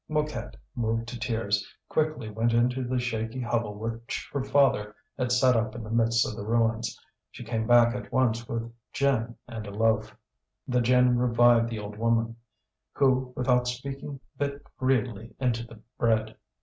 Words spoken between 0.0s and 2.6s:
Mouquette, moved to tears, quickly went